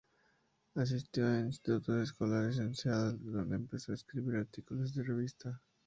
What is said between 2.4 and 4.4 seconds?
en Seattle, donde empezó a escribir